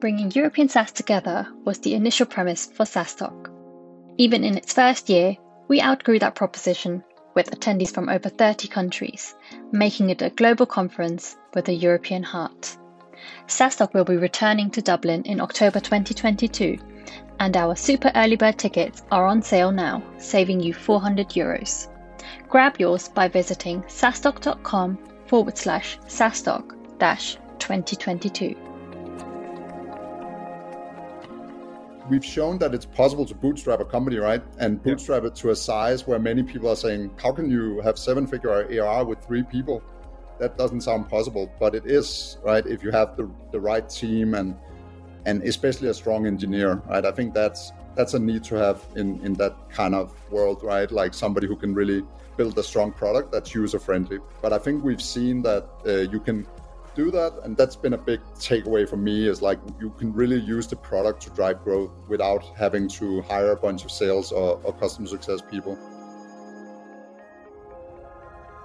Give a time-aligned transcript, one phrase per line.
[0.00, 3.50] Bringing European SaaS together was the initial premise for SaaStock.
[4.16, 5.36] Even in its first year,
[5.66, 7.02] we outgrew that proposition
[7.34, 9.34] with attendees from over 30 countries,
[9.72, 12.76] making it a global conference with a European heart.
[13.48, 16.78] SaaStock will be returning to Dublin in October 2022,
[17.40, 21.88] and our super early bird tickets are on sale now, saving you 400 euros.
[22.48, 24.96] Grab yours by visiting saastock.com
[25.26, 25.98] forward slash
[26.98, 28.67] dash 2022.
[32.08, 34.42] We've shown that it's possible to bootstrap a company, right?
[34.58, 37.98] And bootstrap it to a size where many people are saying, how can you have
[37.98, 39.82] seven figure ARR with three people?
[40.38, 42.64] That doesn't sound possible, but it is, right?
[42.64, 44.56] If you have the, the right team and
[45.26, 47.04] and especially a strong engineer, right?
[47.04, 50.90] I think that's that's a need to have in in that kind of world, right?
[50.90, 52.02] Like somebody who can really
[52.36, 54.20] build a strong product that's user friendly.
[54.40, 56.46] But I think we've seen that uh, you can
[56.98, 60.40] do that and that's been a big takeaway for me is like you can really
[60.40, 64.60] use the product to drive growth without having to hire a bunch of sales or,
[64.64, 65.78] or customer success people.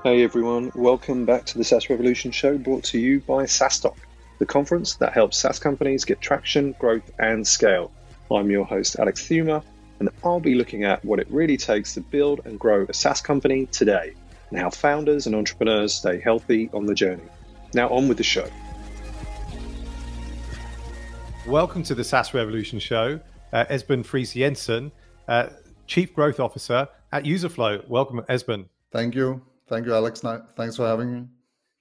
[0.03, 0.71] Hey everyone.
[0.73, 3.97] Welcome back to the SaaS Revolution show brought to you by SaaStock
[4.39, 7.91] the conference that helps SaaS companies get traction growth and scale.
[8.31, 9.63] I'm your host alex Theuma
[9.99, 13.21] and i'll be looking at what it really takes to build and grow a SaaS
[13.21, 14.15] company today
[14.49, 17.29] and how founders and entrepreneurs stay healthy on the journey
[17.73, 18.47] now, on with the show.
[21.47, 23.19] Welcome to the SaaS Revolution show.
[23.51, 24.91] Uh, Esben Friis Jensen,
[25.27, 25.49] uh,
[25.87, 27.87] Chief Growth Officer at Userflow.
[27.87, 28.65] Welcome, Esben.
[28.91, 29.41] Thank you.
[29.67, 30.21] Thank you, Alex.
[30.55, 31.27] Thanks for having me.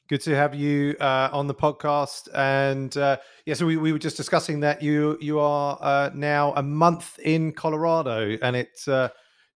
[0.09, 2.29] Good to have you uh, on the podcast.
[2.35, 6.53] And uh, yeah, so we, we were just discussing that you you are uh, now
[6.55, 9.09] a month in Colorado, and it's uh,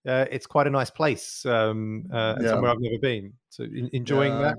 [0.06, 2.48] uh, it's quite a nice place, um, uh, yeah.
[2.48, 3.32] somewhere I've never been.
[3.50, 4.42] So in, enjoying yeah.
[4.42, 4.56] that.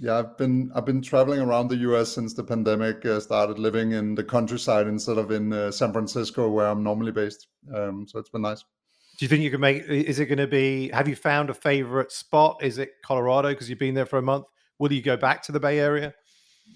[0.00, 2.12] Yeah, I've been I've been traveling around the U.S.
[2.12, 6.48] since the pandemic uh, started, living in the countryside instead of in uh, San Francisco,
[6.48, 7.48] where I'm normally based.
[7.74, 8.64] Um, so it's been nice.
[9.18, 9.82] Do you think you can make?
[9.88, 10.90] Is it going to be?
[10.90, 12.58] Have you found a favorite spot?
[12.62, 14.44] Is it Colorado because you've been there for a month?
[14.78, 16.14] Will you go back to the Bay Area?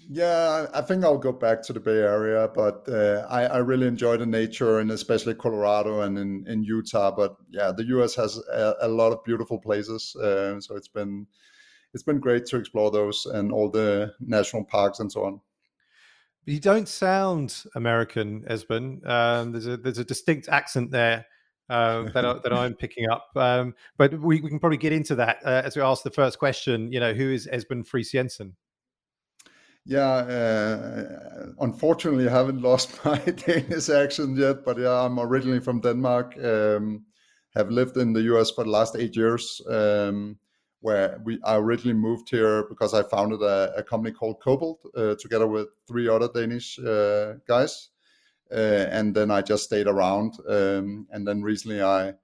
[0.09, 3.87] Yeah, I think I'll go back to the Bay Area, but uh, I, I, really
[3.87, 7.11] enjoy the nature and especially Colorado and in, in Utah.
[7.11, 8.15] But yeah, the U.S.
[8.15, 11.27] has a, a lot of beautiful places, uh, so it's been
[11.93, 15.41] it's been great to explore those and all the national parks and so on.
[16.45, 19.07] You don't sound American, Esben.
[19.07, 21.25] Um, there's a there's a distinct accent there
[21.69, 23.29] uh, that I, that I'm picking up.
[23.35, 26.39] Um, but we, we can probably get into that uh, as we ask the first
[26.39, 26.91] question.
[26.91, 28.55] You know, who is Esben Friis Jensen?
[29.85, 34.65] Yeah, uh, unfortunately, I haven't lost my Danish accent yet.
[34.65, 36.37] But yeah, I'm originally from Denmark.
[36.43, 37.05] Um,
[37.55, 39.61] have lived in the US for the last eight years.
[39.69, 40.37] Um,
[40.83, 45.15] where we I originally moved here because I founded a, a company called Cobalt uh,
[45.15, 47.89] together with three other Danish uh, guys,
[48.51, 50.33] uh, and then I just stayed around.
[50.47, 52.15] Um, and then recently I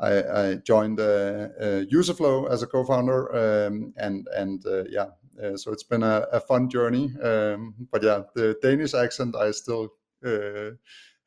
[0.00, 5.10] I, I joined uh, uh, Userflow as a co-founder, um, and and uh, yeah,
[5.54, 7.12] so it's been a, a fun journey.
[7.22, 9.90] Um, but yeah, the Danish accent I still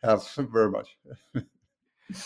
[0.03, 0.97] have very much.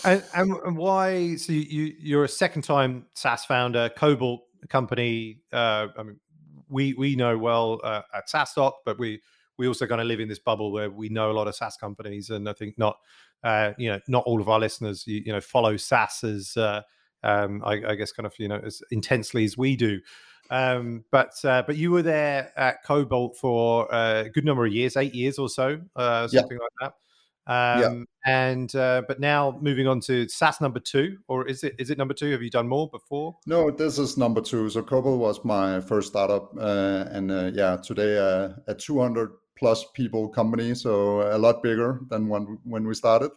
[0.03, 1.35] and, and, why?
[1.35, 5.41] So you you're a second time SaaS founder, Cobalt company.
[5.53, 6.19] Uh, I mean,
[6.67, 9.21] we we know well uh, at SaaStock, but we
[9.57, 11.77] we also kind of live in this bubble where we know a lot of SaaS
[11.77, 12.97] companies, and I think not
[13.43, 16.81] uh, you know not all of our listeners you, you know follow SaaS as uh,
[17.23, 19.99] um, I, I, guess kind of you know as intensely as we do.
[20.49, 24.97] Um, but uh, but you were there at Cobalt for a good number of years,
[24.97, 26.63] eight years or so, uh, something yeah.
[26.63, 26.93] like that.
[27.49, 28.03] Um, yeah.
[28.31, 31.97] And uh, but now moving on to SaaS number two, or is it is it
[31.97, 32.31] number two?
[32.31, 33.37] Have you done more before?
[33.47, 34.69] No, this is number two.
[34.69, 39.83] So Cobalt was my first startup, uh, and uh, yeah, today uh, a 200 plus
[39.95, 43.31] people company, so a lot bigger than when when we started.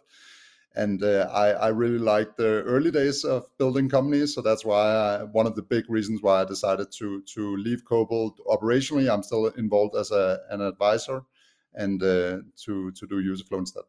[0.75, 4.81] And uh, I, I really like the early days of building companies, so that's why
[4.81, 9.11] I, one of the big reasons why I decided to to leave Cobalt operationally.
[9.11, 11.23] I'm still involved as a, an advisor,
[11.73, 13.83] and uh, to to do Userflow instead.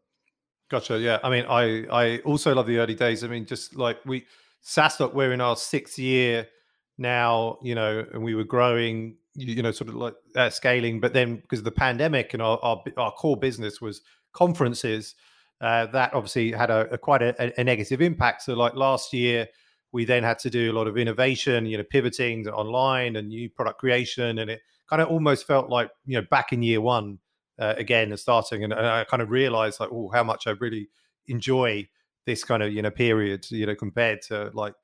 [0.70, 0.98] Gotcha.
[0.98, 1.18] Yeah.
[1.22, 3.22] I mean, I I also love the early days.
[3.22, 4.24] I mean, just like we
[4.64, 6.48] SaaStock, we're in our sixth year
[6.96, 11.00] now, you know, and we were growing, you know, sort of like uh, scaling.
[11.00, 14.00] But then because of the pandemic and our our, our core business was
[14.32, 15.14] conferences,
[15.60, 18.42] uh, that obviously had a, a quite a, a, negative impact.
[18.42, 19.46] So like last year,
[19.92, 23.50] we then had to do a lot of innovation, you know, pivoting online and new
[23.50, 27.18] product creation, and it kind of almost felt like you know back in year one
[27.58, 30.52] uh, again and starting, and, and, I kind of realized like, oh, how much I
[30.52, 30.88] really
[31.26, 31.88] enjoy
[32.26, 34.74] this kind of you know period, you know, compared to like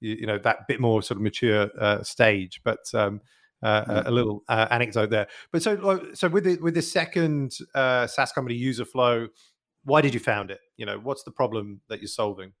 [0.00, 2.60] you, you know that bit more sort of mature uh, stage.
[2.64, 3.20] But um,
[3.62, 4.02] uh, yeah.
[4.06, 5.26] a, little uh, anecdote there.
[5.52, 9.28] But so, so with the with the second uh, SaaS company, Userflow,
[9.84, 10.60] why did you found it?
[10.76, 12.52] You know, what's the problem that you're solving?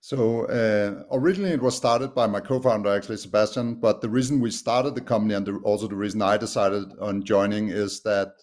[0.00, 3.76] So uh, originally it was started by my co-founder, actually Sebastian.
[3.76, 7.24] But the reason we started the company and the, also the reason I decided on
[7.24, 8.34] joining is that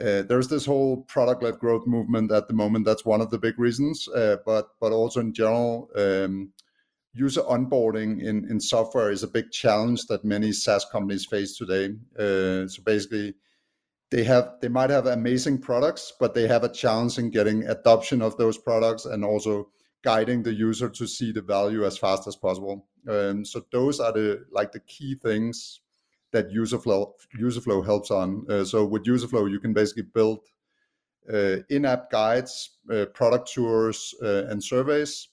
[0.00, 2.84] uh, there's this whole product-led growth movement at the moment.
[2.84, 4.08] That's one of the big reasons.
[4.08, 6.52] Uh, but but also in general, um,
[7.12, 11.94] user onboarding in in software is a big challenge that many SaaS companies face today.
[12.18, 13.34] Uh, so basically
[14.10, 18.22] they have they might have amazing products but they have a challenge in getting adoption
[18.22, 19.68] of those products and also
[20.02, 24.12] guiding the user to see the value as fast as possible um, so those are
[24.12, 25.80] the like the key things
[26.36, 28.44] that userflow userflow helps on.
[28.50, 30.40] Uh, so with userflow you can basically build
[31.32, 35.28] uh, in-app guides uh, product tours uh, and surveys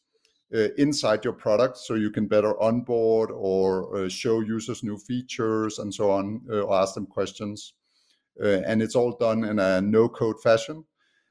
[0.56, 5.94] uh, inside your product so you can better onboard or show users new features and
[5.94, 7.74] so on or ask them questions.
[8.40, 10.86] And it's all done in a no code fashion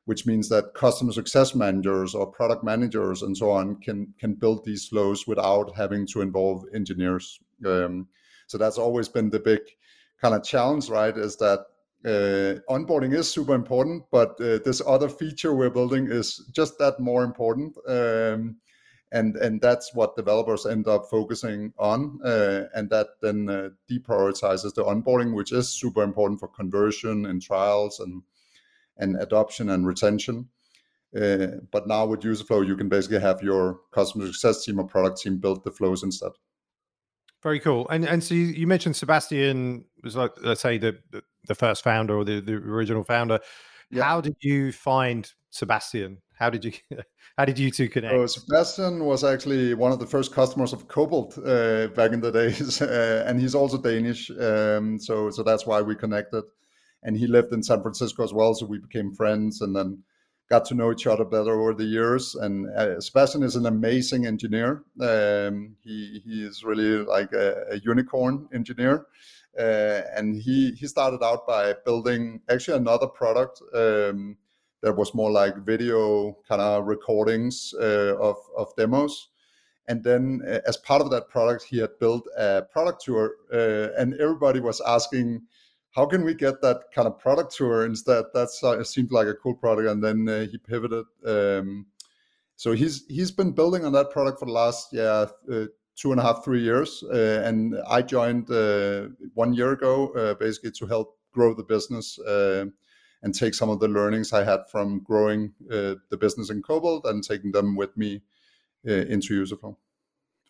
[0.04, 4.64] which means that customer success managers or product managers and so on can can build
[4.64, 7.38] these flows without having to involve engineers.
[7.64, 8.08] Um,
[8.52, 9.60] so that's always been the big
[10.20, 11.60] kind of challenge right is that
[12.04, 17.00] uh, onboarding is super important but uh, this other feature we're building is just that
[17.00, 18.56] more important um,
[19.10, 24.74] and and that's what developers end up focusing on uh, and that then uh, deprioritizes
[24.74, 28.22] the onboarding which is super important for conversion and trials and
[28.98, 30.48] and adoption and retention.
[31.16, 35.20] Uh, but now with userflow you can basically have your customer success team or product
[35.20, 36.32] team build the flows instead
[37.42, 40.98] very cool and and so you, you mentioned sebastian was like let's say the
[41.48, 43.40] the, first founder or the, the original founder
[43.90, 44.04] yeah.
[44.04, 46.72] how did you find sebastian how did you
[47.38, 48.14] how did you two connect?
[48.14, 52.32] So Sebastian was actually one of the first customers of Cobalt uh, back in the
[52.40, 54.30] days, uh, and he's also Danish.
[54.30, 56.44] Um, so so that's why we connected.
[57.04, 60.02] And he lived in San Francisco as well, so we became friends, and then
[60.52, 62.34] got to know each other better over the years.
[62.34, 64.70] And uh, Sebastian is an amazing engineer.
[65.00, 69.06] Um, he he is really like a, a unicorn engineer.
[69.58, 74.36] Uh, and he he started out by building actually another product um,
[74.82, 79.28] that was more like video kind of recordings uh, of of demos.
[79.88, 83.88] And then, uh, as part of that product, he had built a product tour, uh,
[84.00, 85.42] and everybody was asking,
[85.92, 89.34] "How can we get that kind of product tour instead?" That uh, seemed like a
[89.34, 91.06] cool product, and then uh, he pivoted.
[91.24, 91.86] Um,
[92.56, 95.66] so he's he's been building on that product for the last yeah uh,
[95.96, 98.48] two and a half three years, and I joined
[99.34, 102.18] one year ago basically to help grow the business
[103.22, 107.04] and take some of the learnings I had from growing uh, the business in Cobalt
[107.06, 108.22] and taking them with me
[108.86, 109.76] uh, into Userflow.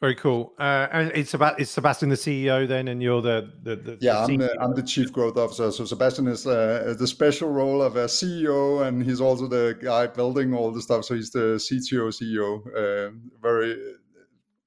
[0.02, 0.52] Very cool.
[0.58, 4.26] Uh, and it's about it's Sebastian the CEO then, and you're the the, the yeah.
[4.26, 5.70] The I'm the I'm the chief growth officer.
[5.70, 10.08] So Sebastian is uh, the special role of a CEO, and he's also the guy
[10.08, 11.04] building all the stuff.
[11.04, 12.66] So he's the CTO CEO.
[12.76, 13.76] Uh, very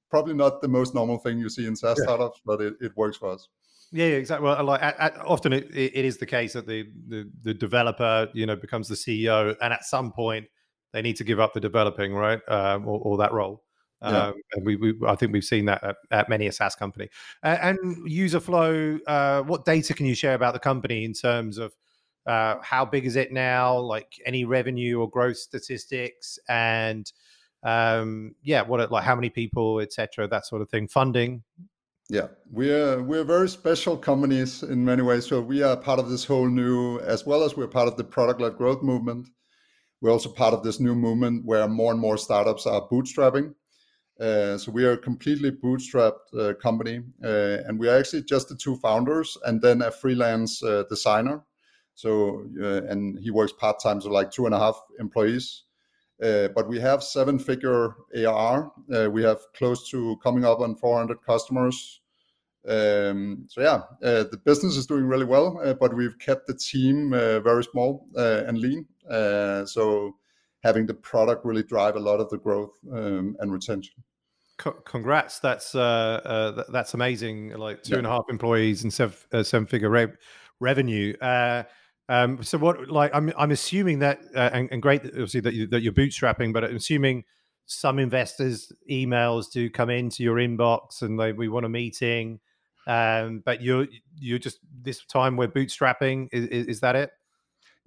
[0.10, 2.06] probably not the most normal thing you see in SaaS yeah.
[2.06, 3.50] startups, but it, it works for us.
[3.92, 4.46] Yeah, exactly.
[4.46, 4.82] Well, like
[5.26, 8.96] often it, it is the case that the, the the developer, you know, becomes the
[8.96, 10.46] CEO, and at some point
[10.94, 13.65] they need to give up the developing, right, um, or, or, that role.
[14.02, 14.28] Yeah.
[14.28, 17.10] Um, and we, we, I think we've seen that at, at many a SaaS company.
[17.44, 21.74] Uh, and Userflow, uh, what data can you share about the company in terms of
[22.26, 23.78] uh, how big is it now?
[23.78, 27.12] Like any revenue or growth statistics, and
[27.64, 30.88] um, yeah, what like how many people, etc., that sort of thing.
[30.88, 31.44] Funding,
[32.10, 35.26] yeah, we're we're very special companies in many ways.
[35.26, 38.04] So we are part of this whole new, as well as we're part of the
[38.04, 39.28] product-led growth movement.
[40.02, 43.56] We're also part of this new movement where more and more startups are bootstrapping.
[44.20, 48.48] Uh, so we are a completely bootstrapped uh, company, uh, and we are actually just
[48.48, 51.44] the two founders and then a freelance uh, designer.
[51.96, 55.64] So uh, and he works part time, so like two and a half employees.
[56.20, 58.72] But we have seven-figure ARR.
[58.94, 62.00] Uh, we have close to coming up on 400 customers.
[62.68, 67.64] Um, so yeah, the business is doing really well, but we've kept the team very
[67.66, 68.86] small and lean.
[69.10, 70.16] So
[70.66, 74.04] having the product really drive a lot of the growth um, and retention.
[74.86, 77.98] congrats that's uh, uh, that's amazing like two yeah.
[78.00, 80.14] and a half employees and seven, uh, seven figure re-
[80.60, 81.14] revenue
[82.08, 85.68] um, so what, like, I'm I'm assuming that, uh, and, and, great, obviously that you
[85.68, 87.24] that you're bootstrapping, but I'm assuming
[87.66, 92.40] some investors' emails do come into your inbox and they we want a meeting.
[92.88, 93.88] Um, but you're
[94.20, 96.30] you're just this time we're bootstrapping.
[96.32, 97.10] Is, is, is that it?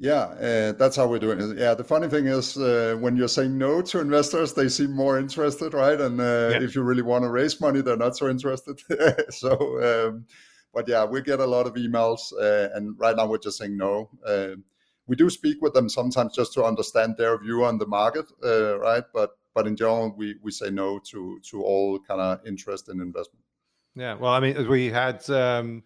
[0.00, 1.58] Yeah, uh, that's how we're doing it.
[1.58, 5.18] Yeah, the funny thing is uh, when you're saying no to investors, they seem more
[5.18, 6.00] interested, right?
[6.00, 6.62] And uh, yeah.
[6.62, 8.80] if you really want to raise money, they're not so interested.
[9.30, 10.08] so.
[10.08, 10.26] Um,
[10.74, 13.76] but yeah, we get a lot of emails, uh, and right now we're just saying
[13.76, 14.10] no.
[14.24, 14.56] Uh,
[15.06, 18.78] we do speak with them sometimes just to understand their view on the market, uh,
[18.78, 19.04] right?
[19.12, 23.00] But but in general, we we say no to to all kind of interest in
[23.00, 23.44] investment.
[23.96, 25.82] Yeah, well, I mean, we had um,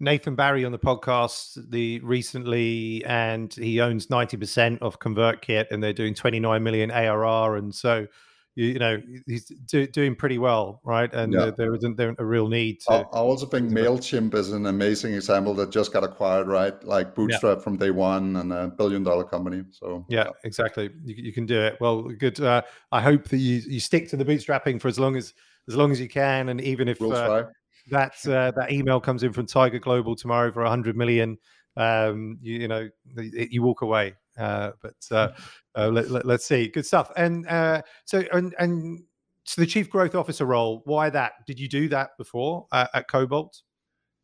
[0.00, 5.82] Nathan Barry on the podcast the recently, and he owns ninety percent of ConvertKit, and
[5.82, 8.06] they're doing twenty nine million ARR, and so
[8.54, 11.12] you, you know he's do, doing pretty well, right?
[11.12, 11.50] And yeah.
[11.56, 12.92] there, isn't there a real need to.
[12.92, 16.82] I, I also think Mailchimp is an amazing example that just got acquired, right?
[16.84, 17.62] Like bootstrap yeah.
[17.62, 19.64] from day one and a billion dollar company.
[19.70, 20.30] So yeah, yeah.
[20.44, 20.90] exactly.
[21.04, 21.76] You, you, can do it.
[21.80, 22.40] Well, good.
[22.40, 22.62] Uh,
[22.92, 25.34] I hope that you you stick to the bootstrapping for as long as
[25.68, 27.00] as long as you can, and even if.
[27.00, 27.44] We'll uh,
[27.90, 31.38] that uh, that email comes in from Tiger Global tomorrow for 100 million,
[31.76, 35.28] um, you, you know, you walk away uh, but uh,
[35.76, 36.68] uh, let, us let, see.
[36.68, 37.10] Good stuff.
[37.16, 39.02] And uh, so, and, and
[39.44, 40.82] so the chief growth officer role.
[40.84, 41.32] Why that?
[41.46, 43.62] Did you do that before at Cobalt?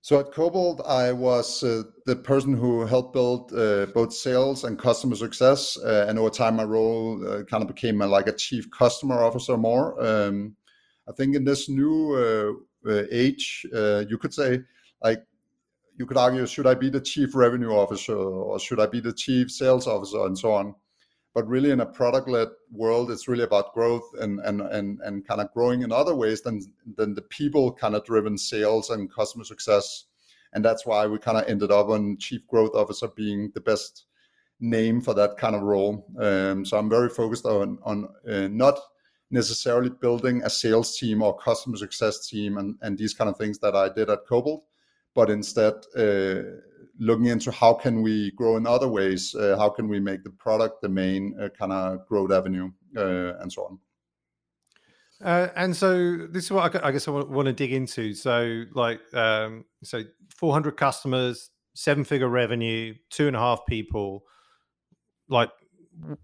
[0.02, 4.78] So at Cobalt, I was uh, the person who helped build uh, both sales and
[4.78, 5.78] customer success.
[5.78, 9.56] Uh, and over time, my role kind of became a, like a chief customer officer
[9.56, 10.00] more.
[10.04, 10.56] Um,
[11.08, 12.58] I think in this new
[13.10, 14.60] age, you could say,
[15.02, 15.24] like
[15.96, 19.12] you could argue, should I be the chief revenue officer or should I be the
[19.12, 20.74] chief sales officer and so on?
[21.34, 25.40] But really, in a product-led world, it's really about growth and and and and kind
[25.40, 26.60] of growing in other ways than
[26.96, 30.04] than the people kind of driven sales and customer success.
[30.52, 34.06] And that's why we kind of ended up on chief growth officer being the best
[34.60, 36.06] name for that kind of role.
[36.20, 38.78] Um, so I'm very focused on on uh, not
[39.30, 43.58] necessarily building a sales team or customer success team and, and these kind of things
[43.58, 44.64] that I did at Cobalt,
[45.14, 46.42] but instead uh,
[46.98, 50.30] looking into how can we grow in other ways uh, how can we make the
[50.30, 53.78] product the main uh, kind of growth avenue and so on
[55.22, 58.14] uh, and so this is what I, I guess I want to dig into.
[58.14, 60.02] So, like, um, so
[60.36, 64.24] 400 customers, seven-figure revenue, two and a half people.
[65.28, 65.50] Like,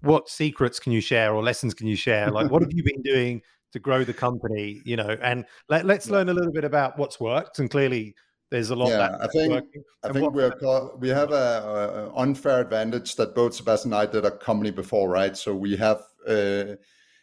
[0.00, 2.30] what secrets can you share or lessons can you share?
[2.30, 4.80] Like, what have you been doing to grow the company?
[4.84, 7.58] You know, and let, let's learn a little bit about what's worked.
[7.58, 8.14] And clearly,
[8.50, 8.88] there's a lot.
[8.88, 9.64] Yeah, I think
[10.02, 14.06] I think we're called, we have a, a, unfair advantage that both Sebastian and I
[14.06, 15.36] did a company before, right?
[15.36, 16.74] So we have uh,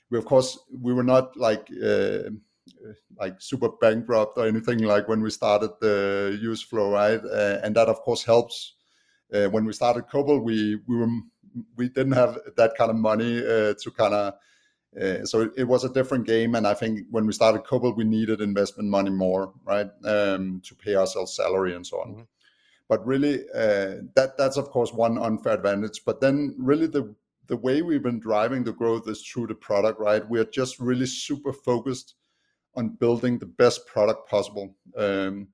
[0.09, 2.29] we of course we were not like uh,
[3.19, 7.19] like super bankrupt or anything like when we started the Userflow, right?
[7.23, 8.75] Uh, and that of course helps.
[9.33, 11.09] Uh, when we started Cobalt, we we were
[11.75, 14.33] we didn't have that kind of money uh, to kind of
[14.99, 17.97] uh, so it, it, was a different game, and I think when we started Cobalt,
[17.97, 22.11] we needed investment money more, right, um, to pay ourselves salary and so on.
[22.11, 22.21] Mm-hmm.
[22.89, 26.01] But really, uh, that that's of course one unfair advantage.
[26.05, 27.13] But then, really, the
[27.47, 30.27] the way we've been driving the growth is through the product, right?
[30.27, 32.15] We're just really super focused
[32.75, 34.75] on building the best product possible.
[34.95, 35.49] Um,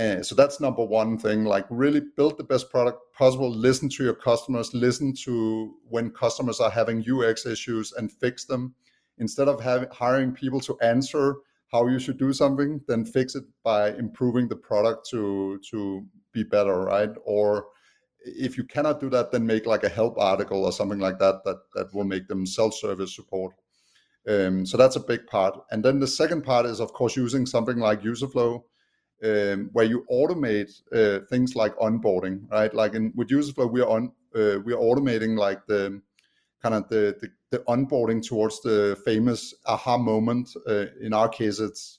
[0.00, 1.44] and so that's number one thing.
[1.44, 3.50] Like, really build the best product possible.
[3.50, 4.72] Listen to your customers.
[4.72, 8.74] Listen to when customers are having UX issues and fix them
[9.18, 11.36] instead of having hiring people to answer
[11.70, 16.42] how you should do something then fix it by improving the product to to be
[16.42, 17.66] better right or
[18.24, 21.44] if you cannot do that then make like a help article or something like that
[21.44, 23.54] that that will make them self-service support
[24.28, 27.46] um, so that's a big part and then the second part is of course using
[27.46, 28.62] something like userflow
[29.24, 33.88] um, where you automate uh, things like onboarding right like in with userflow we are
[33.88, 36.00] on uh, we are automating like the
[36.62, 40.50] kind of the, the, the onboarding towards the famous aha moment.
[40.68, 41.98] Uh, in our case, it's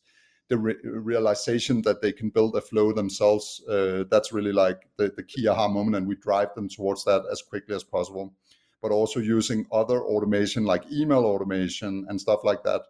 [0.50, 3.64] the re- realization that they can build a flow themselves.
[3.68, 7.24] Uh, that's really like the, the key aha moment, and we drive them towards that
[7.32, 8.34] as quickly as possible.
[8.82, 12.82] But also using other automation like email automation and stuff like that.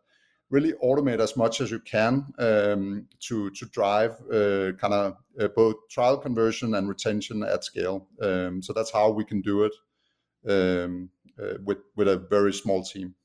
[0.51, 5.47] Really automate as much as you can um, to to drive uh, kind of uh,
[5.55, 8.07] both trial conversion and retention at scale.
[8.21, 9.73] Um, so that's how we can do it.
[10.47, 11.09] Um,
[11.41, 13.15] uh, with with a very small team.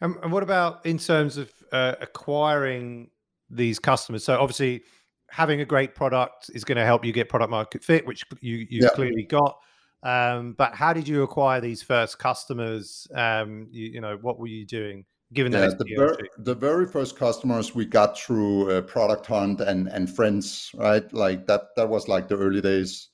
[0.00, 3.10] And, and what about in terms of uh, acquiring
[3.50, 4.24] these customers?
[4.24, 4.82] So obviously,
[5.30, 8.56] having a great product is going to help you get product market fit, which you
[8.56, 8.88] you yeah.
[8.90, 9.58] clearly got.
[10.02, 13.06] Um, but how did you acquire these first customers?
[13.14, 15.04] Um, you, you, know, what were you doing?
[15.34, 19.86] Given yeah, the, ver- the very first customers we got through uh, Product Hunt and
[19.88, 21.10] and friends, right?
[21.12, 23.10] Like that that was like the early days.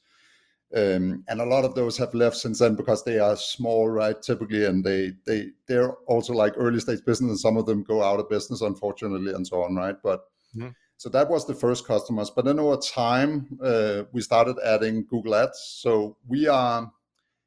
[0.77, 4.21] Um, and a lot of those have left since then because they are small, right?
[4.21, 8.03] Typically, and they they they're also like early stage business, and some of them go
[8.03, 9.97] out of business, unfortunately, and so on, right?
[10.01, 10.69] But mm-hmm.
[10.97, 12.31] so that was the first customers.
[12.31, 15.79] But then over time, uh, we started adding Google Ads.
[15.81, 16.93] So we are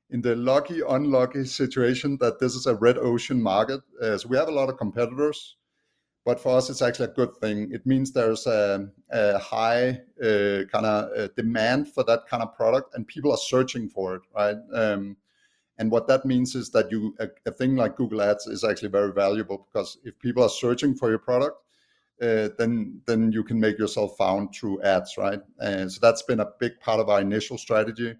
[0.09, 3.81] in the lucky, unlucky situation that this is a red ocean market.
[4.01, 5.57] Uh, so we have a lot of competitors,
[6.25, 7.69] but for us it's actually a good thing.
[7.71, 12.55] It means there's a, a high uh, kind of uh, demand for that kind of
[12.55, 14.57] product and people are searching for it right?
[14.73, 15.17] Um,
[15.79, 18.89] and what that means is that you a, a, thing like google ads is actually
[18.89, 21.57] very valuable because if people are searching for your product
[22.19, 25.41] uh, then then you can make yourself found through ads right?
[25.61, 28.15] So that's been a big part of our initial strategy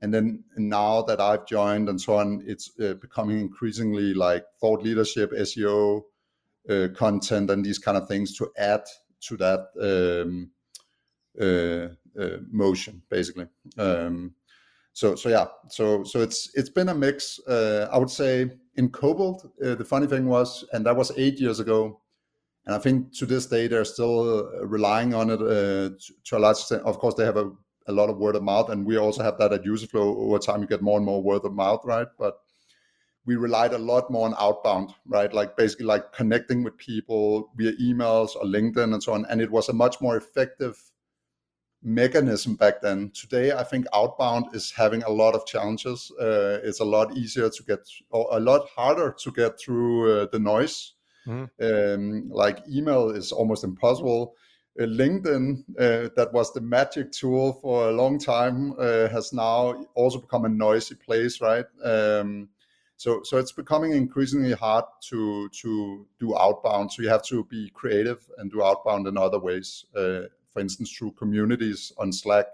[0.00, 4.82] and then now that i've joined and so on it's uh, becoming increasingly like thought
[4.82, 6.02] leadership seo
[6.68, 8.82] uh, content and these kind of things to add
[9.20, 10.50] to that um,
[11.40, 11.88] uh,
[12.20, 13.46] uh, motion, basically.
[13.76, 14.34] Um,
[14.92, 17.38] so so yeah, so so it's it's been a mix.
[17.46, 21.38] Uh, I would say in Cobalt, uh, the funny thing was, and that was eight
[21.38, 22.00] years ago,
[22.66, 26.56] and I think to this day they're still relying on it to, to a large
[26.58, 26.82] extent.
[26.82, 27.52] Of course, they have a
[27.88, 30.16] a lot of word of mouth, and we also have that at Userflow.
[30.16, 32.06] Over time, you get more and more word of mouth, right?
[32.18, 32.38] But
[33.28, 35.32] we relied a lot more on outbound, right?
[35.32, 39.26] Like basically like connecting with people via emails or LinkedIn and so on.
[39.26, 40.80] And it was a much more effective
[41.82, 43.10] mechanism back then.
[43.14, 46.10] Today, I think outbound is having a lot of challenges.
[46.18, 47.80] Uh, it's a lot easier to get,
[48.10, 50.94] or a lot harder to get through uh, the noise.
[51.26, 51.62] Mm-hmm.
[51.62, 54.36] Um, like email is almost impossible.
[54.78, 59.84] Uh, LinkedIn, uh, that was the magic tool for a long time, uh, has now
[59.94, 61.64] also become a noisy place, right?
[61.82, 62.48] Um,
[62.98, 66.92] so so it's becoming increasingly hard to to do outbound.
[66.92, 70.90] So you have to be creative and do outbound in other ways uh, for instance
[70.92, 72.46] through communities on slack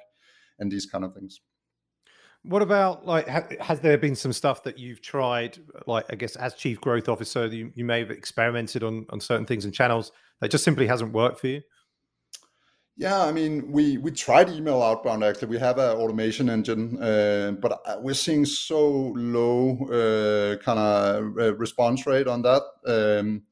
[0.59, 1.40] and these kind of things.
[2.43, 6.37] What about like ha- has there been some stuff that you've tried like i guess
[6.37, 10.12] as chief growth officer you, you may have experimented on on certain things and channels
[10.40, 11.62] that just simply hasn't worked for you
[12.96, 15.48] yeah, I mean, we we tried email outbound actually.
[15.48, 21.38] We have an automation engine, uh, but uh, we're seeing so low uh, kind of
[21.38, 22.62] uh, response rate on that.
[22.86, 23.42] Um,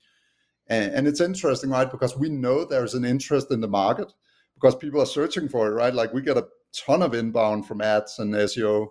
[0.68, 1.90] and, and, it's interesting, right?
[1.90, 4.12] Because we know there's an interest in the market
[4.54, 5.92] because people are searching for it, right?
[5.92, 8.90] Like we get a ton of inbound from ads and SEO,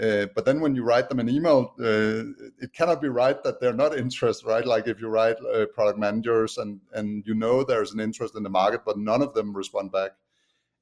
[0.00, 2.24] uh, but then when you write them an email, uh,
[2.60, 4.64] it cannot be right that they're not interested, right?
[4.64, 8.42] Like if you write uh, product managers and and you know there's an interest in
[8.42, 10.12] the market, but none of them respond back,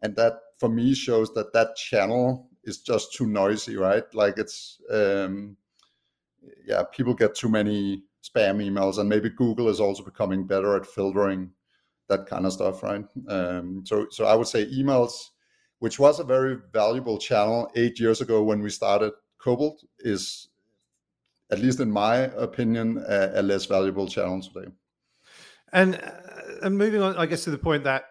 [0.02, 4.04] and that for me shows that that channel is just too noisy, right?
[4.14, 5.56] Like it's um,
[6.64, 10.86] yeah, people get too many spam emails, and maybe Google is also becoming better at
[10.86, 11.50] filtering
[12.08, 13.04] that kind of stuff, right?
[13.28, 15.30] Um, so so I would say emails
[15.78, 20.48] which was a very valuable channel eight years ago when we started Cobalt, is,
[21.50, 24.70] at least in my opinion, a, a less valuable channel today.
[25.72, 26.10] And uh,
[26.62, 28.04] and moving on, I guess to the point that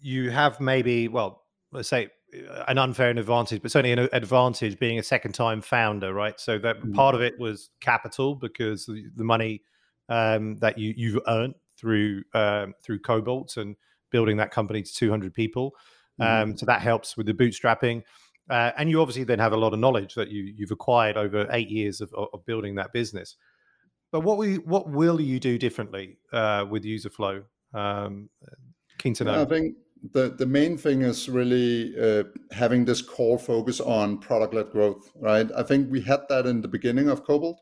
[0.00, 4.98] you have maybe, well, let's say uh, an unfair advantage, but certainly an advantage being
[4.98, 6.38] a second time founder, right?
[6.38, 6.92] So that mm-hmm.
[6.92, 9.62] part of it was capital because the, the money
[10.08, 13.76] um, that you you've earned through um, through Cobalt and
[14.10, 15.74] building that company to 200 people.
[16.20, 16.50] Mm-hmm.
[16.50, 18.02] Um, so that helps with the bootstrapping.
[18.50, 21.46] Uh, and you obviously then have a lot of knowledge that you, you've acquired over
[21.52, 23.36] eight years of, of building that business.
[24.10, 27.44] But what we what will you do differently uh, with Userflow?
[27.72, 28.28] Um,
[28.98, 29.40] keen to know.
[29.40, 29.74] I think
[30.12, 35.10] the the main thing is really uh, having this core focus on product led growth,
[35.16, 35.50] right?
[35.56, 37.60] I think we had that in the beginning of Cobalt,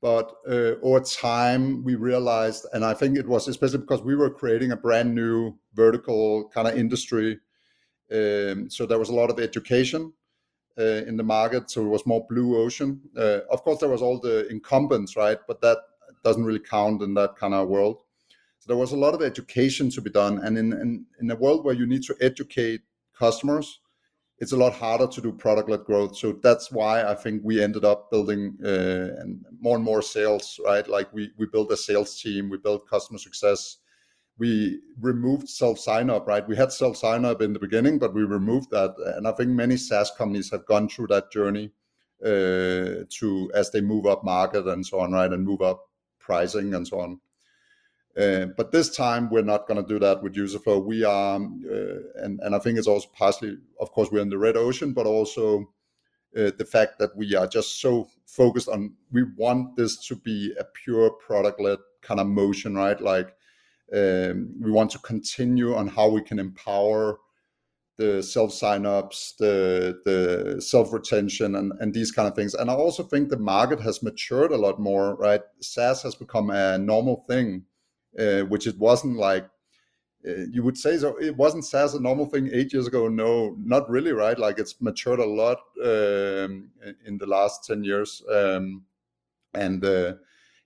[0.00, 4.30] but uh, over time we realized, and I think it was especially because we were
[4.30, 7.38] creating a brand new vertical kind of industry
[8.12, 10.12] um, so there was a lot of education
[10.78, 11.70] uh, in the market.
[11.70, 13.00] So it was more blue ocean.
[13.16, 15.38] Uh, of course, there was all the incumbents, right?
[15.46, 15.78] But that
[16.22, 17.98] doesn't really count in that kind of world.
[18.58, 20.38] So there was a lot of education to be done.
[20.38, 22.82] And in, in, in a world where you need to educate
[23.18, 23.80] customers,
[24.38, 26.16] it's a lot harder to do product led growth.
[26.16, 30.60] So that's why I think we ended up building uh, and more and more sales,
[30.64, 30.86] right?
[30.86, 33.78] Like we, we built a sales team, we built customer success
[34.38, 36.46] we removed self sign up, right?
[36.46, 38.94] We had self sign up in the beginning, but we removed that.
[39.16, 41.72] And I think many SaaS companies have gone through that journey
[42.22, 45.32] uh, to as they move up market and so on, right?
[45.32, 47.20] And move up pricing and so on.
[48.16, 50.82] Uh, but this time we're not going to do that with Userflow.
[50.82, 54.38] We are, uh, and and I think it's also partially, of course, we're in the
[54.38, 55.70] red ocean, but also
[56.36, 58.94] uh, the fact that we are just so focused on.
[59.12, 62.98] We want this to be a pure product led kind of motion, right?
[62.98, 63.35] Like
[63.94, 67.18] um, we want to continue on how we can empower
[67.98, 72.54] the self sign-ups, the the self retention, and and these kind of things.
[72.54, 75.16] And I also think the market has matured a lot more.
[75.16, 77.64] Right, SaaS has become a normal thing,
[78.18, 79.48] uh, which it wasn't like
[80.26, 83.08] uh, you would say so it wasn't SaaS a normal thing eight years ago.
[83.08, 84.38] No, not really, right?
[84.38, 86.70] Like it's matured a lot um,
[87.06, 88.84] in the last ten years, um,
[89.54, 90.14] and uh,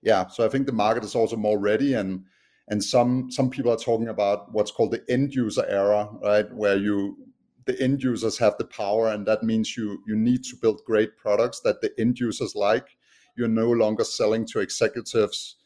[0.01, 0.27] yeah.
[0.27, 2.25] So I think the market is also more ready, and
[2.71, 6.77] and some some people are talking about what's called the end user era, right, where
[6.77, 7.17] you
[7.65, 11.17] the end users have the power, and that means you you need to build great
[11.17, 12.97] products that the end users like.
[13.35, 15.57] You're no longer selling to executives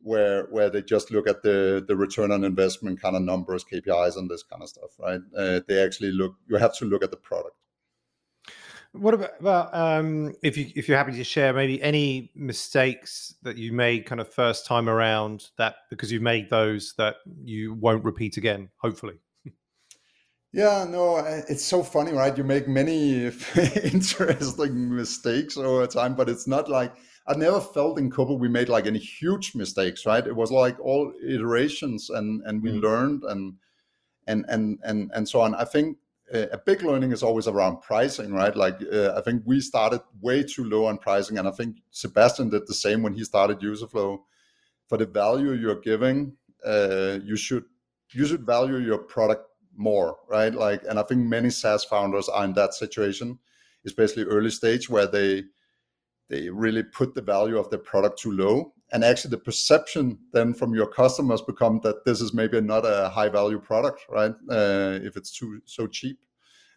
[0.00, 4.16] where where they just look at the the return on investment kind of numbers, KPIs,
[4.16, 5.20] and this kind of stuff, right?
[5.36, 6.34] Uh, they actually look.
[6.48, 7.56] You have to look at the product.
[8.94, 13.56] What about, about um, if you if you're happy to share maybe any mistakes that
[13.56, 18.04] you made kind of first time around that because you made those that you won't
[18.04, 19.14] repeat again, hopefully.
[20.52, 21.16] Yeah, no,
[21.48, 22.38] it's so funny, right?
[22.38, 23.26] You make many
[23.82, 26.94] interesting mistakes over time, but it's not like
[27.26, 30.24] I never felt in Cobalt we made like any huge mistakes, right?
[30.24, 32.80] It was like all iterations and and we mm.
[32.80, 33.54] learned and
[34.28, 35.56] and and and and so on.
[35.56, 35.98] I think
[36.34, 38.54] a big learning is always around pricing, right?
[38.54, 42.50] Like uh, I think we started way too low on pricing, and I think Sebastian
[42.50, 44.18] did the same when he started Userflow.
[44.88, 47.64] For the value you're giving, uh, you should
[48.12, 50.54] you should value your product more, right?
[50.54, 53.38] Like, and I think many SaaS founders are in that situation,
[53.86, 55.44] especially early stage where they
[56.28, 60.54] they really put the value of their product too low and actually the perception then
[60.54, 64.98] from your customers become that this is maybe not a high value product right uh,
[65.02, 66.18] if it's too so cheap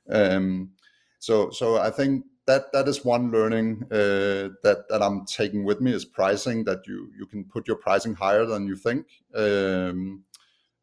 [0.10, 0.72] um,
[1.20, 5.82] so so i think that that is one learning uh, that that i'm taking with
[5.82, 10.24] me is pricing that you you can put your pricing higher than you think um,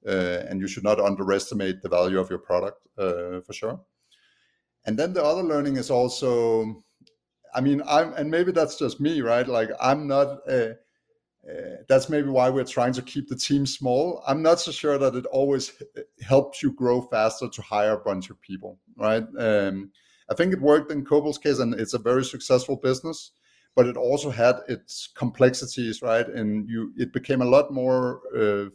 [0.06, 3.80] uh, and you should not underestimate the value of your product uh, for sure
[4.86, 6.84] and then the other learning is also
[7.54, 9.46] I mean, I'm, and maybe that's just me, right?
[9.46, 10.40] Like, I'm not.
[10.48, 10.70] Uh,
[11.48, 14.22] uh, that's maybe why we're trying to keep the team small.
[14.26, 15.72] I'm not so sure that it always
[16.22, 19.24] helps you grow faster to hire a bunch of people, right?
[19.38, 19.90] Um,
[20.30, 23.32] I think it worked in Cobalt's case, and it's a very successful business.
[23.76, 26.28] But it also had its complexities, right?
[26.28, 28.70] And you, it became a lot more uh,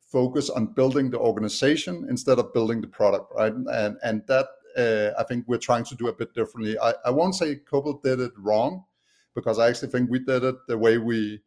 [0.00, 3.52] focus on building the organization instead of building the product, right?
[3.52, 4.46] And and that
[4.78, 6.78] uh, I think we're trying to do a bit differently.
[6.78, 8.84] I, I won't say Cobalt did it wrong,
[9.34, 11.40] because I actually think we did it the way we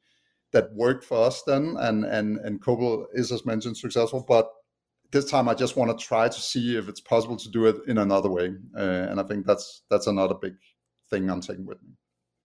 [0.53, 4.23] that worked for us then, and and and Cobalt is as mentioned successful.
[4.27, 4.49] But
[5.11, 7.77] this time, I just want to try to see if it's possible to do it
[7.87, 10.53] in another way, uh, and I think that's that's another big
[11.09, 11.89] thing I'm taking with me.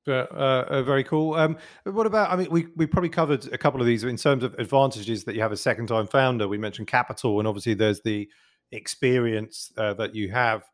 [0.07, 1.35] Uh, uh, very cool.
[1.35, 2.31] Um, what about?
[2.31, 5.35] I mean, we we probably covered a couple of these in terms of advantages that
[5.35, 6.49] you have a second time founder.
[6.49, 8.29] We mentioned capital, and obviously there's the
[8.73, 10.65] experience uh, that you have.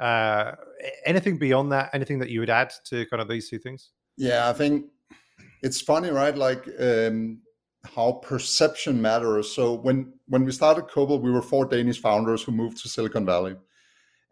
[0.00, 0.52] Uh,
[1.04, 1.90] anything beyond that?
[1.92, 3.90] Anything that you would add to kind of these two things?
[4.16, 4.86] Yeah, I think
[5.62, 6.36] it's funny, right?
[6.36, 7.40] Like um,
[7.84, 9.52] how perception matters.
[9.54, 13.26] So when when we started Cobalt, we were four Danish founders who moved to Silicon
[13.26, 13.56] Valley,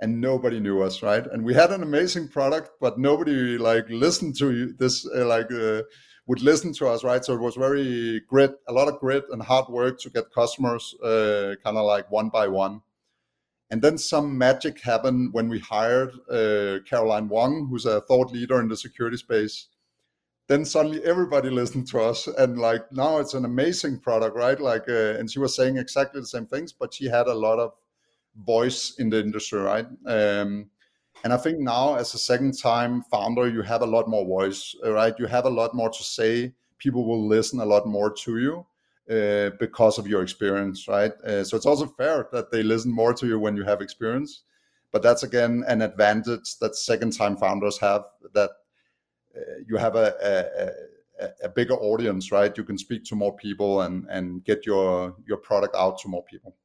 [0.00, 1.26] and nobody knew us, right?
[1.26, 5.50] And we had an amazing product, but nobody like listened to this, uh, like.
[5.52, 5.82] Uh,
[6.28, 7.24] would listen to us, right?
[7.24, 10.94] So it was very grit, a lot of grit and hard work to get customers,
[11.02, 12.82] uh, kind of like one by one.
[13.70, 18.60] And then some magic happened when we hired uh, Caroline Wong, who's a thought leader
[18.60, 19.68] in the security space.
[20.48, 24.58] Then suddenly everybody listened to us, and like now it's an amazing product, right?
[24.58, 27.58] Like, uh, and she was saying exactly the same things, but she had a lot
[27.58, 27.72] of
[28.46, 29.86] voice in the industry, right?
[30.06, 30.70] Um,
[31.24, 34.74] and I think now, as a second time founder, you have a lot more voice,
[34.84, 35.14] right?
[35.18, 36.54] You have a lot more to say.
[36.78, 38.66] People will listen a lot more to you
[39.10, 41.12] uh, because of your experience, right?
[41.22, 44.44] Uh, so it's also fair that they listen more to you when you have experience.
[44.92, 48.54] But that's again an advantage that second time founders have that uh,
[49.66, 50.74] you have a,
[51.20, 52.56] a, a, bigger audience, right?
[52.56, 56.24] You can speak to more people and, and get your, your product out to more
[56.24, 56.56] people.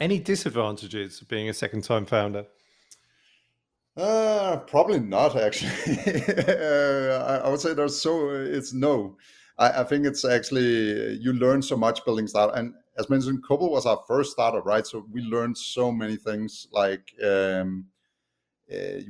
[0.00, 2.46] Any disadvantages of being a second time founder?
[3.96, 5.70] Uh, probably not actually.
[5.88, 9.16] uh, I, I, would say there's so it's no.
[9.56, 13.70] I, I, think it's actually you learn so much building startup, and as mentioned, Cobalt
[13.70, 14.84] was our first startup, right?
[14.84, 16.66] So we learned so many things.
[16.72, 17.86] Like um,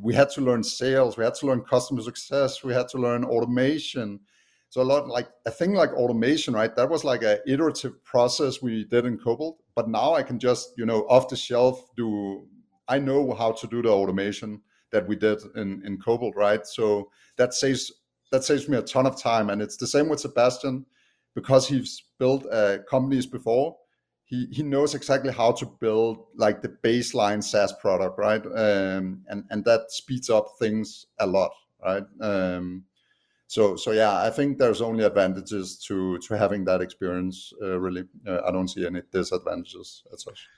[0.01, 3.25] we had to learn sales, we had to learn customer success, we had to learn
[3.25, 4.21] automation.
[4.69, 6.75] So a lot like a thing like automation, right?
[6.75, 9.63] That was like a iterative process we did in Cobalt.
[9.77, 12.47] But now I can just you know off the shelf do.
[12.89, 16.67] I know how to do the automation that we did in in Cobalt, right?
[16.67, 17.93] So that saves
[18.33, 19.51] that saves me a ton of time.
[19.51, 20.85] And it's the same with Sebastian
[21.35, 23.77] because he's built uh, companies before.
[24.35, 28.45] He, he knows exactly how to build like the baseline SaaS product, right?
[28.45, 31.53] Um, and and that speeds up things a lot,
[31.85, 32.05] right?
[32.21, 32.85] Um,
[33.47, 37.53] so so yeah, I think there's only advantages to to having that experience.
[37.63, 40.49] Uh, really, uh, I don't see any disadvantages as such.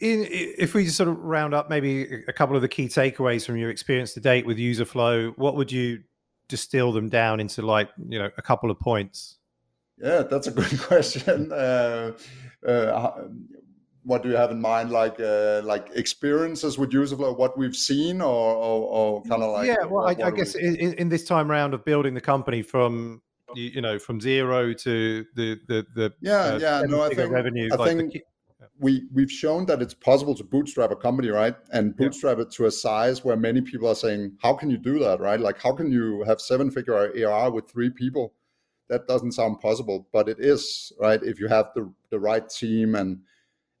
[0.00, 3.44] In, if we just sort of round up maybe a couple of the key takeaways
[3.44, 6.02] from your experience to date with Userflow, what would you
[6.48, 9.38] distill them down into like you know a couple of points
[9.98, 11.52] Yeah, that's a good question.
[11.52, 12.12] Uh,
[12.66, 13.28] uh,
[14.02, 14.90] what do you have in mind?
[14.90, 19.66] Like uh, like experiences with Userflow what we've seen or or, or kind of like
[19.66, 23.22] yeah well i, I guess in, in, this time round of building the company from
[23.54, 27.30] you, you know from zero to the the the yeah uh, yeah no i think
[27.30, 28.22] revenue i like think the,
[28.78, 31.54] we we've shown that it's possible to bootstrap a company right?
[31.72, 32.42] And bootstrap yeah.
[32.44, 35.38] it to a size where many people are saying how can you do that right?
[35.38, 38.34] Like how can you have seven figure ARR with three people
[38.94, 42.94] that doesn't sound possible but it is right if you have the the right team
[42.94, 43.18] and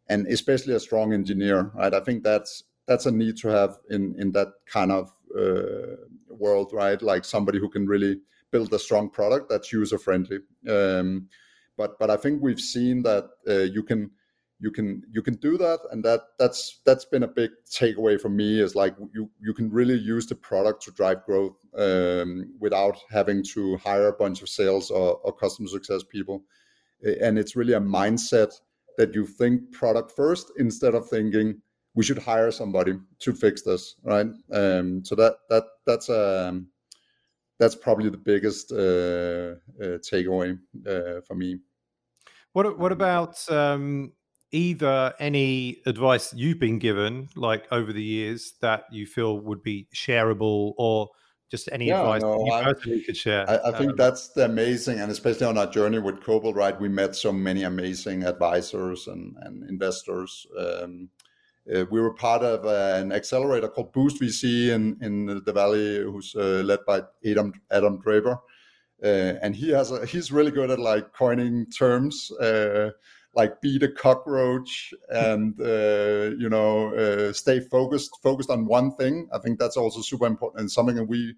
[0.08, 1.94] and especially a strong engineer, right?
[1.94, 5.96] I think that's that's a need to have in in that kind of uh,
[6.28, 7.00] world, right?
[7.00, 10.38] Like somebody who can really build a strong product that's user friendly.
[10.68, 11.28] Um,
[11.76, 14.10] but but I think we've seen that uh, you can
[14.60, 18.28] you can you can do that, and that that's that's been a big takeaway for
[18.28, 18.60] me.
[18.60, 23.42] Is like you you can really use the product to drive growth um, without having
[23.54, 26.44] to hire a bunch of sales or, or customer success people,
[27.20, 28.52] and it's really a mindset
[28.96, 31.60] that you think product first instead of thinking
[31.94, 34.26] we should hire somebody to fix this, right?
[34.52, 36.68] Um, so that that that's um,
[37.58, 41.60] that's probably the biggest uh, uh, takeaway uh, for me.
[42.52, 44.12] What what about um,
[44.54, 49.88] either any advice you've been given, like over the years, that you feel would be
[49.92, 51.10] shareable, or
[51.50, 53.50] just any yeah, advice no, you I, could share.
[53.50, 56.80] I, I think um, that's the amazing, and especially on our journey with Cobalt, right?
[56.80, 60.46] We met so many amazing advisors and, and investors.
[60.56, 61.10] Um,
[61.74, 65.98] uh, we were part of uh, an accelerator called Boost VC in, in the Valley,
[65.98, 68.38] who's uh, led by Adam, Adam Draper.
[69.02, 72.90] Uh, and he has a, he's really good at like coining terms uh,
[73.34, 79.28] like beat a cockroach and uh, you know uh, stay focused focused on one thing.
[79.32, 81.34] I think that's also super important and something that we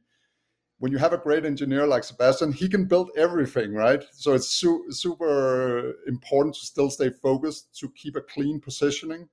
[0.78, 4.04] when you have a great engineer like sebastian he can build everything right?
[4.12, 9.28] So it's su- super important to still stay focused to keep a clean positioning.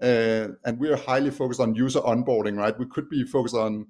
[0.00, 2.76] Uh, and we are highly focused on user onboarding right?
[2.78, 3.86] We could be focused on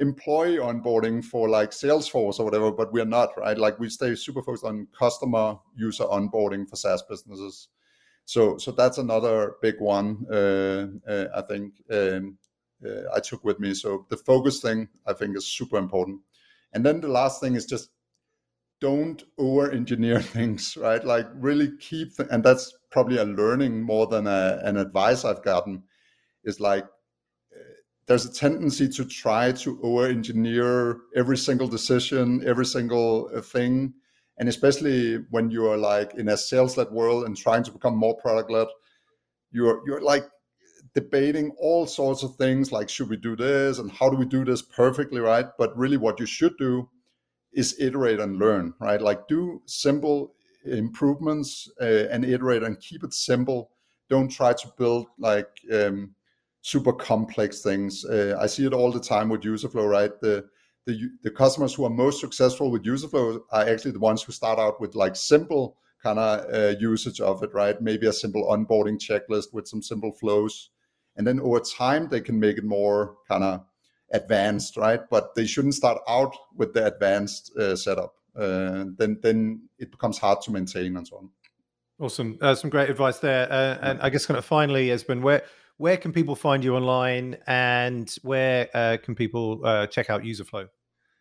[0.00, 3.58] employee onboarding for like Salesforce or whatever, but we're not, right?
[3.58, 7.68] Like we stay super focused on customer user onboarding for SaaS businesses.
[8.24, 10.26] So, so that's another big one.
[10.30, 12.38] Uh, uh, I think um,
[12.84, 13.74] uh, I took with me.
[13.74, 16.20] So the focus thing I think is super important.
[16.72, 17.90] And then the last thing is just
[18.80, 21.02] don't over engineer things, right?
[21.04, 25.42] Like really keep, th- and that's probably a learning more than a, an advice I've
[25.42, 25.82] gotten.
[26.44, 26.86] Is like
[28.08, 33.92] there's a tendency to try to over engineer every single decision, every single uh, thing.
[34.38, 37.96] And especially when you are like in a sales led world and trying to become
[37.96, 38.68] more product led,
[39.50, 40.24] you're, you're like
[40.94, 43.78] debating all sorts of things like, should we do this?
[43.78, 45.20] And how do we do this perfectly?
[45.20, 45.46] Right.
[45.58, 46.88] But really what you should do
[47.52, 49.02] is iterate and learn, right?
[49.02, 53.70] Like do simple improvements uh, and iterate and keep it simple.
[54.08, 56.14] Don't try to build like, um,
[56.68, 58.04] super complex things.
[58.04, 60.10] Uh, I see it all the time with Userflow, right?
[60.20, 60.44] The,
[60.84, 64.58] the the customers who are most successful with Userflow are actually the ones who start
[64.58, 67.80] out with like simple kind of uh, usage of it, right?
[67.80, 70.70] Maybe a simple onboarding checklist with some simple flows,
[71.16, 73.64] and then over time they can make it more kind of
[74.12, 75.00] advanced, right?
[75.10, 78.14] But they shouldn't start out with the advanced uh, setup.
[78.36, 81.30] Uh, then then it becomes hard to maintain and so on.
[82.00, 83.50] Awesome, uh, some great advice there.
[83.50, 85.42] Uh, and I guess kind of finally, Esben, where
[85.78, 90.68] where can people find you online and where uh, can people uh, check out Userflow?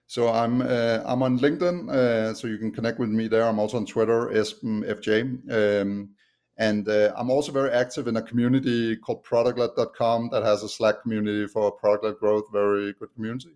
[0.08, 3.44] So I'm uh, I'm on LinkedIn, uh, so you can connect with me there.
[3.44, 5.82] I'm also on Twitter, EsbenFJ.
[5.82, 6.10] Um,
[6.58, 11.04] and uh, I'm also very active in a community called productled.com that has a Slack
[11.04, 13.56] community for product-led growth, very good community.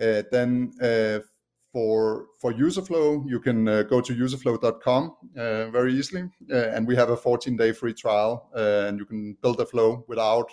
[0.00, 0.72] Uh, then
[1.74, 6.94] for for Userflow, you can uh, go to userflow.com uh, very easily, uh, and we
[6.94, 10.48] have a 14 day free trial, uh, and you can build a flow without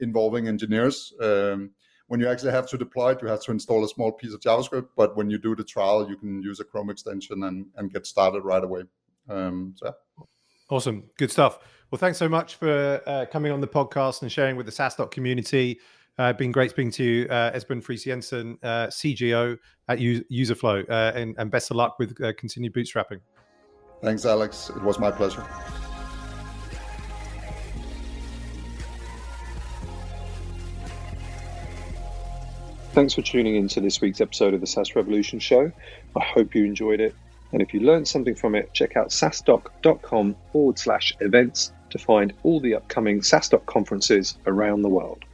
[0.00, 1.14] involving engineers.
[1.18, 1.70] Um,
[2.08, 4.40] when you actually have to deploy it, you have to install a small piece of
[4.40, 4.88] JavaScript.
[4.98, 8.06] But when you do the trial, you can use a Chrome extension and and get
[8.06, 8.82] started right away.
[9.30, 9.94] Um, so.
[10.68, 11.58] Awesome, good stuff.
[11.90, 15.10] Well, thanks so much for uh, coming on the podcast and sharing with the SaaStock
[15.10, 15.80] community.
[16.20, 19.56] Uh, been great speaking to you, uh, Esben Friis Jensen, uh, CGO
[19.88, 23.20] at U- Userflow, uh, and, and, best of luck with uh, continued bootstrapping.
[24.02, 24.68] Thanks, Alex.
[24.68, 25.42] It was my pleasure.
[32.92, 35.72] Thanks for tuning in to this week's episode of the SaaS Revolution Show.
[36.14, 37.14] I hope you enjoyed it.
[37.52, 42.34] And if you learned something from it, check out saastock.com forward slash events to find
[42.42, 45.24] all the upcoming SaaStock conferences around the world.